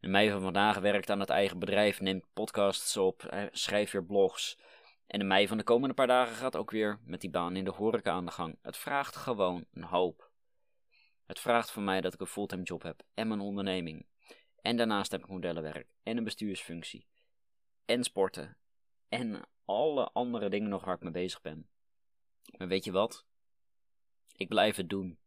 De 0.00 0.08
mij 0.08 0.30
van 0.30 0.40
vandaag 0.40 0.78
werkt 0.78 1.10
aan 1.10 1.20
het 1.20 1.30
eigen 1.30 1.58
bedrijf, 1.58 2.00
neemt 2.00 2.24
podcasts 2.32 2.96
op, 2.96 3.48
schrijft 3.52 3.92
weer 3.92 4.04
blogs. 4.04 4.58
En 5.06 5.18
de 5.18 5.24
mei 5.24 5.48
van 5.48 5.56
de 5.56 5.62
komende 5.62 5.94
paar 5.94 6.06
dagen 6.06 6.34
gaat 6.34 6.56
ook 6.56 6.70
weer 6.70 7.00
met 7.04 7.20
die 7.20 7.30
baan 7.30 7.56
in 7.56 7.64
de 7.64 7.70
horeca 7.70 8.12
aan 8.12 8.24
de 8.24 8.30
gang. 8.30 8.58
Het 8.62 8.76
vraagt 8.76 9.16
gewoon 9.16 9.64
een 9.72 9.84
hoop. 9.84 10.30
Het 11.26 11.40
vraagt 11.40 11.70
van 11.70 11.84
mij 11.84 12.00
dat 12.00 12.14
ik 12.14 12.20
een 12.20 12.26
fulltime 12.26 12.62
job 12.62 12.82
heb 12.82 13.02
en 13.14 13.28
mijn 13.28 13.40
onderneming. 13.40 14.06
En 14.62 14.76
daarnaast 14.76 15.10
heb 15.10 15.20
ik 15.20 15.28
modellenwerk 15.28 15.88
en 16.02 16.16
een 16.16 16.24
bestuursfunctie. 16.24 17.06
En 17.84 18.04
sporten. 18.04 18.56
En 19.08 19.48
alle 19.64 20.10
andere 20.12 20.48
dingen 20.48 20.68
nog 20.68 20.84
waar 20.84 20.94
ik 20.94 21.02
mee 21.02 21.12
bezig 21.12 21.40
ben. 21.40 21.68
Maar 22.56 22.68
weet 22.68 22.84
je 22.84 22.92
wat? 22.92 23.24
Ik 24.36 24.48
blijf 24.48 24.76
het 24.76 24.88
doen. 24.88 25.18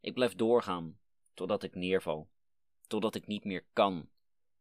Ik 0.00 0.14
blijf 0.14 0.34
doorgaan 0.34 0.98
totdat 1.34 1.62
ik 1.62 1.74
neerval, 1.74 2.28
totdat 2.86 3.14
ik 3.14 3.26
niet 3.26 3.44
meer 3.44 3.66
kan. 3.72 4.08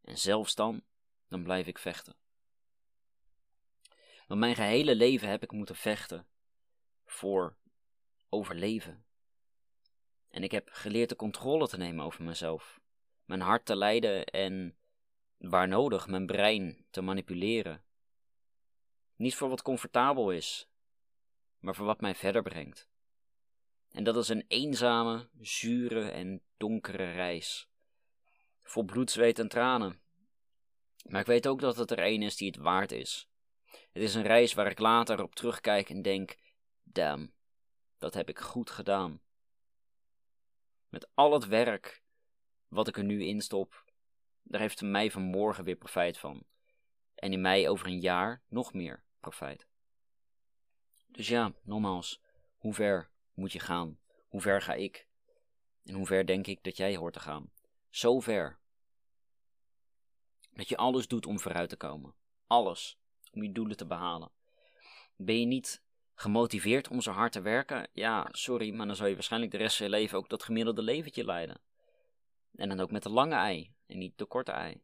En 0.02 0.18
zelfs 0.18 0.56
dan, 0.56 0.84
dan 1.28 1.44
blijf 1.44 1.68
ik 1.68 1.78
vechten. 1.78 2.16
Want 4.28 4.40
mijn 4.40 4.56
gehele 4.56 4.96
leven 4.96 5.30
heb 5.30 5.44
ik 5.44 5.52
moeten 5.52 5.76
vechten 5.76 6.28
voor 7.06 7.58
overleven. 8.30 9.06
En 10.30 10.44
ik 10.44 10.52
heb 10.52 10.70
geleerd 10.72 11.10
de 11.10 11.16
controle 11.16 11.68
te 11.68 11.78
nemen 11.78 12.06
over 12.06 12.24
mezelf, 12.24 12.80
mijn 13.26 13.42
hart 13.42 13.66
te 13.66 13.76
leiden 13.76 14.26
en, 14.26 14.78
waar 15.38 15.68
nodig, 15.68 16.08
mijn 16.08 16.26
brein 16.26 16.86
te 16.90 17.02
manipuleren. 17.02 17.84
Niet 19.18 19.36
voor 19.36 19.50
wat 19.50 19.62
comfortabel 19.62 20.32
is, 20.32 20.70
maar 21.60 21.76
voor 21.76 21.86
wat 21.86 22.02
mij 22.02 22.16
verder 22.16 22.42
brengt. 22.42 22.90
En 23.92 24.04
dat 24.04 24.18
is 24.18 24.30
een 24.30 24.46
eenzame, 24.48 25.30
zure 25.40 26.10
en 26.10 26.42
donkere 26.58 27.12
reis. 27.12 27.70
Vol 28.62 28.84
bloed, 28.84 29.12
zweet 29.12 29.40
en 29.40 29.48
tranen. 29.48 30.02
Maar 31.10 31.22
ik 31.22 31.28
weet 31.28 31.48
ook 31.48 31.60
dat 31.60 31.76
het 31.78 31.92
er 31.92 32.00
een 32.00 32.22
is 32.22 32.36
die 32.36 32.48
het 32.48 32.58
waard 32.58 32.92
is. 32.92 33.30
Het 33.66 34.04
is 34.04 34.16
een 34.16 34.24
reis 34.24 34.54
waar 34.54 34.70
ik 34.70 34.80
later 34.80 35.24
op 35.24 35.36
terugkijk 35.36 35.90
en 35.90 36.02
denk: 36.02 36.38
damn, 36.84 37.34
dat 37.98 38.14
heb 38.14 38.30
ik 38.30 38.40
goed 38.40 38.70
gedaan. 38.70 39.22
Met 40.90 41.08
al 41.14 41.34
het 41.34 41.48
werk 41.48 42.04
wat 42.68 42.88
ik 42.88 42.98
er 42.98 43.04
nu 43.04 43.24
in 43.24 43.42
stop, 43.42 43.86
daar 44.44 44.62
heeft 44.62 44.82
mij 44.82 45.12
vanmorgen 45.12 45.64
weer 45.64 45.76
profijt 45.76 46.18
van. 46.18 46.46
En 47.16 47.34
in 47.34 47.42
mij 47.42 47.70
over 47.70 47.88
een 47.88 48.00
jaar 48.00 48.42
nog 48.48 48.74
meer 48.74 49.06
profijt. 49.28 49.68
Dus 51.08 51.28
ja, 51.28 51.54
nogmaals, 51.64 52.22
hoe 52.58 52.74
ver 52.74 53.10
moet 53.34 53.52
je 53.52 53.60
gaan? 53.60 54.00
Hoe 54.28 54.42
ver 54.42 54.62
ga 54.62 54.74
ik? 54.74 55.08
En 55.86 55.94
hoe 55.94 56.06
ver 56.06 56.26
denk 56.26 56.48
ik 56.48 56.64
dat 56.64 56.78
jij 56.78 56.96
hoort 56.96 57.14
te 57.14 57.20
gaan? 57.20 57.52
Zo 57.90 58.20
ver. 58.20 58.60
Dat 60.52 60.70
je 60.70 60.78
alles 60.78 61.08
doet 61.08 61.26
om 61.26 61.40
vooruit 61.40 61.70
te 61.70 61.76
komen. 61.76 62.14
Alles. 62.48 62.98
Om 63.32 63.44
je 63.44 63.52
doelen 63.52 63.78
te 63.78 63.86
behalen. 63.86 64.32
Ben 65.16 65.40
je 65.40 65.46
niet 65.46 65.84
gemotiveerd 66.14 66.88
om 66.88 67.02
zo 67.02 67.12
hard 67.12 67.32
te 67.32 67.42
werken? 67.42 67.90
Ja, 67.94 68.28
sorry, 68.32 68.74
maar 68.74 68.88
dan 68.88 68.96
zal 68.96 69.08
je 69.08 69.14
waarschijnlijk 69.14 69.52
de 69.52 69.58
rest 69.58 69.78
van 69.78 69.86
je 69.86 69.92
leven 69.92 70.18
ook 70.18 70.30
dat 70.30 70.44
gemiddelde 70.44 70.82
leventje 70.82 71.26
leiden. 71.26 71.62
En 72.56 72.70
dan 72.70 72.80
ook 72.80 72.92
met 72.92 73.04
de 73.04 73.10
lange 73.10 73.36
ei 73.36 73.74
en 73.86 73.98
niet 73.98 74.18
de 74.18 74.26
korte 74.26 74.52
ei. 74.52 74.82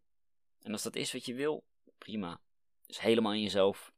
En 0.62 0.71
als 0.71 0.83
dat 0.83 0.95
is 0.95 1.13
wat 1.13 1.25
je 1.25 1.33
wil, 1.33 1.63
prima. 1.97 2.41
Is 2.85 2.97
helemaal 2.97 3.33
in 3.33 3.41
jezelf. 3.41 3.93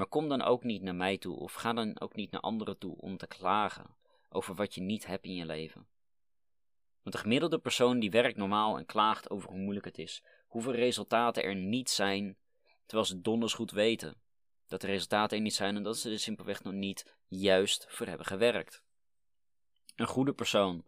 Maar 0.00 0.08
kom 0.08 0.28
dan 0.28 0.42
ook 0.42 0.64
niet 0.64 0.82
naar 0.82 0.94
mij 0.94 1.18
toe 1.18 1.36
of 1.36 1.52
ga 1.52 1.72
dan 1.72 2.00
ook 2.00 2.14
niet 2.14 2.30
naar 2.30 2.40
anderen 2.40 2.78
toe 2.78 2.96
om 2.96 3.16
te 3.16 3.26
klagen 3.26 3.96
over 4.28 4.54
wat 4.54 4.74
je 4.74 4.80
niet 4.80 5.06
hebt 5.06 5.24
in 5.24 5.34
je 5.34 5.46
leven. 5.46 5.86
Want 7.02 7.14
de 7.14 7.20
gemiddelde 7.20 7.58
persoon 7.58 7.98
die 7.98 8.10
werkt 8.10 8.36
normaal 8.36 8.78
en 8.78 8.86
klaagt 8.86 9.30
over 9.30 9.48
hoe 9.50 9.58
moeilijk 9.58 9.84
het 9.84 9.98
is, 9.98 10.22
hoeveel 10.46 10.72
resultaten 10.72 11.42
er 11.42 11.54
niet 11.54 11.90
zijn, 11.90 12.36
terwijl 12.86 13.08
ze 13.08 13.20
donders 13.20 13.54
goed 13.54 13.70
weten 13.70 14.20
dat 14.66 14.80
de 14.80 14.86
resultaten 14.86 15.36
er 15.36 15.42
niet 15.42 15.54
zijn 15.54 15.76
en 15.76 15.82
dat 15.82 15.98
ze 15.98 16.10
er 16.10 16.18
simpelweg 16.18 16.62
nog 16.62 16.72
niet 16.72 17.16
juist 17.26 17.86
voor 17.88 18.06
hebben 18.06 18.26
gewerkt. 18.26 18.82
Een 19.96 20.06
goede 20.06 20.32
persoon, 20.32 20.84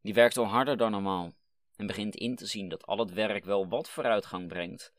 die 0.00 0.14
werkt 0.14 0.36
al 0.36 0.46
harder 0.46 0.76
dan 0.76 0.90
normaal 0.90 1.34
en 1.76 1.86
begint 1.86 2.14
in 2.16 2.36
te 2.36 2.46
zien 2.46 2.68
dat 2.68 2.86
al 2.86 2.98
het 2.98 3.12
werk 3.12 3.44
wel 3.44 3.68
wat 3.68 3.88
vooruitgang 3.88 4.48
brengt, 4.48 4.92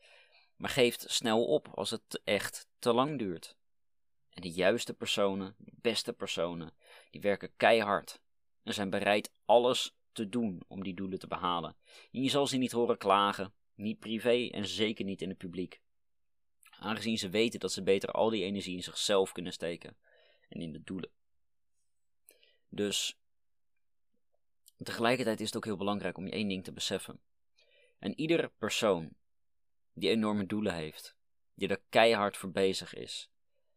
maar 0.60 0.70
geeft 0.70 1.10
snel 1.10 1.44
op 1.44 1.68
als 1.74 1.90
het 1.90 2.20
echt 2.24 2.68
te 2.78 2.92
lang 2.92 3.18
duurt. 3.18 3.56
En 4.30 4.42
de 4.42 4.50
juiste 4.50 4.94
personen, 4.94 5.54
de 5.58 5.72
beste 5.74 6.12
personen, 6.12 6.72
die 7.10 7.20
werken 7.20 7.56
keihard 7.56 8.20
en 8.62 8.74
zijn 8.74 8.90
bereid 8.90 9.32
alles 9.44 9.94
te 10.12 10.28
doen 10.28 10.62
om 10.68 10.82
die 10.82 10.94
doelen 10.94 11.18
te 11.18 11.26
behalen. 11.26 11.76
En 12.12 12.22
je 12.22 12.28
zal 12.28 12.46
ze 12.46 12.56
niet 12.56 12.72
horen 12.72 12.98
klagen, 12.98 13.52
niet 13.74 13.98
privé 13.98 14.48
en 14.50 14.66
zeker 14.66 15.04
niet 15.04 15.22
in 15.22 15.28
het 15.28 15.38
publiek. 15.38 15.80
Aangezien 16.70 17.18
ze 17.18 17.28
weten 17.28 17.60
dat 17.60 17.72
ze 17.72 17.82
beter 17.82 18.10
al 18.10 18.30
die 18.30 18.44
energie 18.44 18.76
in 18.76 18.82
zichzelf 18.82 19.32
kunnen 19.32 19.52
steken 19.52 19.96
en 20.48 20.60
in 20.60 20.72
de 20.72 20.82
doelen. 20.82 21.10
Dus 22.68 23.18
tegelijkertijd 24.82 25.40
is 25.40 25.46
het 25.46 25.56
ook 25.56 25.64
heel 25.64 25.76
belangrijk 25.76 26.16
om 26.16 26.26
je 26.26 26.32
één 26.32 26.48
ding 26.48 26.64
te 26.64 26.72
beseffen. 26.72 27.20
En 27.98 28.20
iedere 28.20 28.52
persoon 28.58 29.18
die 30.00 30.10
enorme 30.10 30.46
doelen 30.46 30.74
heeft, 30.74 31.16
die 31.54 31.68
er 31.68 31.80
keihard 31.88 32.36
voor 32.36 32.50
bezig 32.50 32.94
is, 32.94 33.30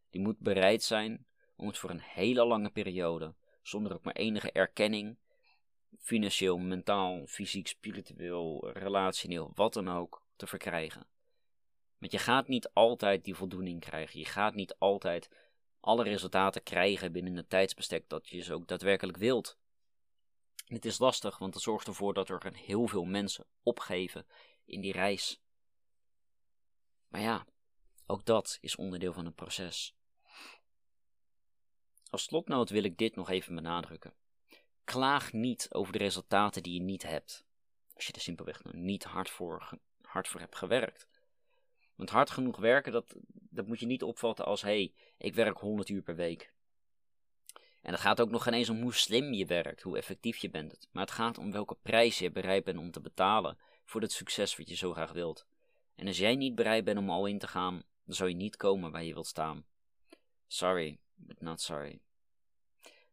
die 0.09 0.21
moet 0.21 0.39
bereid 0.39 0.83
zijn 0.83 1.25
om 1.55 1.67
het 1.67 1.77
voor 1.77 1.89
een 1.89 2.01
hele 2.01 2.45
lange 2.45 2.69
periode, 2.69 3.33
zonder 3.61 3.93
ook 3.93 4.03
maar 4.03 4.15
enige 4.15 4.51
erkenning, 4.51 5.17
financieel, 5.99 6.57
mentaal, 6.57 7.25
fysiek, 7.27 7.67
spiritueel, 7.67 8.69
relationeel, 8.71 9.51
wat 9.55 9.73
dan 9.73 9.89
ook, 9.89 10.25
te 10.35 10.47
verkrijgen. 10.47 11.05
Want 11.97 12.11
je 12.11 12.17
gaat 12.17 12.47
niet 12.47 12.69
altijd 12.73 13.23
die 13.23 13.35
voldoening 13.35 13.79
krijgen. 13.79 14.19
Je 14.19 14.25
gaat 14.25 14.55
niet 14.55 14.75
altijd 14.77 15.29
alle 15.79 16.03
resultaten 16.03 16.63
krijgen 16.63 17.11
binnen 17.11 17.35
het 17.35 17.49
tijdsbestek 17.49 18.09
dat 18.09 18.29
je 18.29 18.41
ze 18.41 18.53
ook 18.53 18.67
daadwerkelijk 18.67 19.17
wilt. 19.17 19.57
het 20.65 20.85
is 20.85 20.99
lastig, 20.99 21.37
want 21.37 21.53
het 21.53 21.63
zorgt 21.63 21.87
ervoor 21.87 22.13
dat 22.13 22.29
er 22.29 22.53
heel 22.53 22.87
veel 22.87 23.05
mensen 23.05 23.45
opgeven 23.63 24.25
in 24.65 24.81
die 24.81 24.91
reis 24.91 25.42
Maar 27.13 27.21
ja, 27.21 27.45
ook 28.05 28.25
dat 28.25 28.57
is 28.61 28.75
onderdeel 28.75 29.13
van 29.13 29.25
het 29.25 29.35
proces. 29.35 29.95
Als 32.09 32.23
slotnoot 32.23 32.69
wil 32.69 32.83
ik 32.83 32.97
dit 32.97 33.15
nog 33.15 33.29
even 33.29 33.55
benadrukken. 33.55 34.13
Klaag 34.83 35.33
niet 35.33 35.67
over 35.71 35.93
de 35.93 35.99
resultaten 35.99 36.63
die 36.63 36.73
je 36.73 36.81
niet 36.81 37.03
hebt. 37.03 37.45
Als 37.93 38.07
je 38.07 38.13
er 38.13 38.21
simpelweg 38.21 38.63
nog 38.63 38.73
niet 38.73 39.03
hard 39.03 39.29
voor, 39.29 39.79
hard 40.01 40.27
voor 40.27 40.39
hebt 40.39 40.55
gewerkt. 40.55 41.07
Want 41.95 42.09
hard 42.09 42.29
genoeg 42.29 42.57
werken, 42.57 42.91
dat, 42.91 43.15
dat 43.27 43.67
moet 43.67 43.79
je 43.79 43.85
niet 43.85 44.03
opvatten 44.03 44.45
als: 44.45 44.61
hé, 44.61 44.67
hey, 44.67 44.93
ik 45.17 45.35
werk 45.35 45.57
100 45.57 45.89
uur 45.89 46.01
per 46.01 46.15
week. 46.15 46.53
En 47.81 47.91
het 47.91 48.01
gaat 48.01 48.21
ook 48.21 48.29
nog 48.29 48.43
geen 48.43 48.53
eens 48.53 48.69
om 48.69 48.81
hoe 48.81 48.93
slim 48.93 49.33
je 49.33 49.45
werkt, 49.45 49.81
hoe 49.81 49.97
effectief 49.97 50.37
je 50.37 50.49
bent. 50.49 50.87
Maar 50.91 51.03
het 51.03 51.13
gaat 51.13 51.37
om 51.37 51.51
welke 51.51 51.77
prijs 51.81 52.19
je 52.19 52.31
bereid 52.31 52.63
bent 52.63 52.77
om 52.77 52.91
te 52.91 53.01
betalen 53.01 53.57
voor 53.85 54.01
het 54.01 54.11
succes 54.11 54.55
wat 54.55 54.69
je 54.69 54.75
zo 54.75 54.91
graag 54.91 55.11
wilt. 55.11 55.45
En 55.95 56.07
als 56.07 56.17
jij 56.17 56.35
niet 56.35 56.55
bereid 56.55 56.83
bent 56.83 56.97
om 56.97 57.09
al 57.09 57.25
in 57.25 57.39
te 57.39 57.47
gaan, 57.47 57.83
dan 58.05 58.15
zal 58.15 58.27
je 58.27 58.35
niet 58.35 58.55
komen 58.55 58.91
waar 58.91 59.03
je 59.03 59.13
wilt 59.13 59.27
staan. 59.27 59.65
Sorry, 60.47 60.99
but 61.15 61.41
not 61.41 61.61
sorry. 61.61 61.99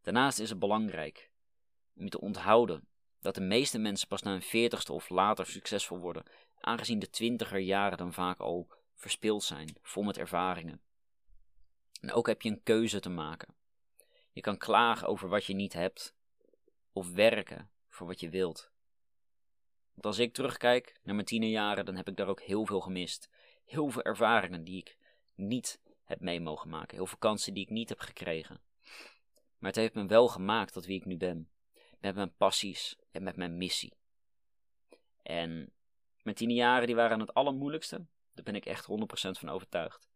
Daarnaast 0.03 0.39
is 0.39 0.51
het 0.51 0.59
belangrijk 0.59 1.31
om 1.97 2.05
je 2.05 2.11
te 2.11 2.21
onthouden 2.21 2.89
dat 3.21 3.35
de 3.35 3.41
meeste 3.41 3.79
mensen 3.79 4.09
pas 4.09 4.23
na 4.23 4.35
een 4.35 4.43
veertigste 4.43 4.93
of 4.93 5.09
later 5.09 5.47
succesvol 5.47 5.99
worden, 5.99 6.25
aangezien 6.61 6.99
de 6.99 7.11
twintiger 7.11 7.59
jaren 7.59 7.99
dan 7.99 8.13
vaak 8.13 8.39
al 8.39 8.69
verspild 8.95 9.43
zijn, 9.43 9.77
vol 9.83 10.03
met 10.03 10.19
ervaringen. 10.19 10.81
En 12.01 12.13
ook 12.13 12.27
heb 12.27 12.43
je 12.43 12.51
een 12.51 12.63
keuze 12.63 13.01
te 13.01 13.09
maken. 13.09 13.55
Je 14.33 14.41
kan 14.41 14.57
klagen 14.57 15.09
over 15.09 15.29
wat 15.29 15.45
je 15.45 15.55
niet 15.55 15.73
hebt, 15.73 16.15
of 16.93 17.11
werken 17.11 17.71
voor 17.89 18.07
wat 18.07 18.21
je 18.21 18.29
wilt. 18.29 18.70
Want 20.01 20.15
als 20.15 20.25
ik 20.25 20.33
terugkijk 20.35 21.01
naar 21.03 21.15
mijn 21.15 21.27
tienerjaren, 21.27 21.85
dan 21.85 21.97
heb 21.97 22.09
ik 22.09 22.17
daar 22.17 22.29
ook 22.29 22.41
heel 22.41 22.67
veel 22.67 22.81
gemist. 22.81 23.31
Heel 23.65 23.91
veel 23.91 24.03
ervaringen 24.03 24.65
die 24.65 24.79
ik 24.79 24.97
niet 25.35 25.81
heb 26.05 26.21
mee 26.21 26.41
mogen 26.41 26.71
maken. 26.71 26.97
Heel 26.97 27.07
veel 27.07 27.19
kansen 27.19 27.55
die 27.55 27.63
ik 27.63 27.71
niet 27.71 27.89
heb 27.89 27.99
gekregen. 27.99 28.61
Maar 29.59 29.71
het 29.71 29.77
heeft 29.77 29.95
me 29.95 30.07
wel 30.07 30.29
gemaakt 30.29 30.73
tot 30.73 30.85
wie 30.87 30.97
ik 30.97 31.05
nu 31.05 31.17
ben. 31.17 31.49
Met 31.99 32.15
mijn 32.15 32.35
passies 32.37 32.97
en 33.11 33.23
met 33.23 33.37
mijn 33.37 33.59
missie. 33.59 33.93
En 35.23 35.73
mijn 36.23 36.37
tienerjaren 36.37 36.87
die 36.87 36.97
waren 36.97 37.21
het 37.21 37.35
allermoeilijkste. 37.35 38.07
Daar 38.35 38.45
ben 38.45 38.55
ik 38.55 38.67
echt 38.67 38.87
100% 38.89 38.91
van 39.31 39.49
overtuigd. 39.49 40.09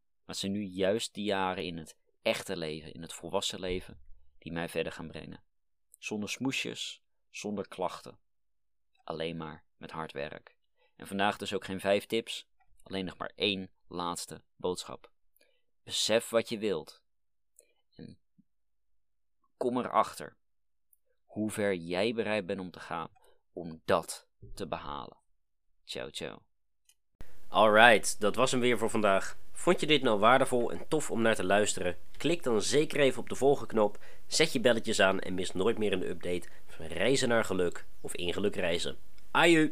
Maar 0.00 0.26
het 0.26 0.36
zijn 0.36 0.52
nu 0.52 0.62
juist 0.62 1.14
die 1.14 1.24
jaren 1.24 1.64
in 1.64 1.76
het 1.76 1.96
echte 2.22 2.56
leven, 2.56 2.92
in 2.92 3.02
het 3.02 3.12
volwassen 3.12 3.60
leven, 3.60 4.00
die 4.38 4.52
mij 4.52 4.68
verder 4.68 4.92
gaan 4.92 5.08
brengen. 5.08 5.42
Zonder 5.98 6.28
smoesjes, 6.28 7.02
zonder 7.30 7.68
klachten. 7.68 8.21
Alleen 9.12 9.36
maar 9.36 9.64
met 9.76 9.90
hard 9.90 10.12
werk. 10.12 10.56
En 10.96 11.06
vandaag 11.06 11.36
dus 11.36 11.54
ook 11.54 11.64
geen 11.64 11.80
vijf 11.80 12.06
tips, 12.06 12.48
alleen 12.82 13.04
nog 13.04 13.16
maar 13.16 13.32
één 13.34 13.70
laatste 13.86 14.42
boodschap. 14.56 15.10
Besef 15.82 16.30
wat 16.30 16.48
je 16.48 16.58
wilt. 16.58 17.02
En 17.94 18.18
kom 19.56 19.78
erachter 19.78 20.36
hoe 21.24 21.50
ver 21.50 21.74
jij 21.74 22.14
bereid 22.14 22.46
bent 22.46 22.60
om 22.60 22.70
te 22.70 22.80
gaan 22.80 23.10
om 23.52 23.82
dat 23.84 24.28
te 24.54 24.66
behalen. 24.68 25.16
Ciao, 25.84 26.10
ciao. 26.10 26.42
Alright, 27.48 28.20
dat 28.20 28.36
was 28.36 28.50
hem 28.50 28.60
weer 28.60 28.78
voor 28.78 28.90
vandaag. 28.90 29.36
Vond 29.52 29.80
je 29.80 29.86
dit 29.86 30.02
nou 30.02 30.18
waardevol 30.18 30.72
en 30.72 30.84
tof 30.88 31.10
om 31.10 31.22
naar 31.22 31.34
te 31.34 31.44
luisteren? 31.44 31.96
Klik 32.16 32.42
dan 32.42 32.62
zeker 32.62 33.00
even 33.00 33.20
op 33.20 33.28
de 33.28 33.34
volgende 33.34 33.68
knop, 33.68 33.98
zet 34.26 34.52
je 34.52 34.60
belletjes 34.60 35.00
aan 35.00 35.20
en 35.20 35.34
mis 35.34 35.52
nooit 35.52 35.78
meer 35.78 35.92
een 35.92 36.08
update 36.08 36.48
van 36.66 36.86
reizen 36.86 37.28
naar 37.28 37.44
geluk 37.44 37.84
of 38.00 38.14
in 38.14 38.32
geluk 38.32 38.56
reizen. 38.56 38.96
Aju! 39.30 39.70